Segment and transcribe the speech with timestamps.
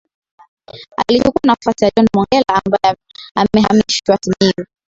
[1.09, 2.95] Alichukua nafasi ya John mongella ambaye
[3.35, 4.67] amehamishiwa Simiyu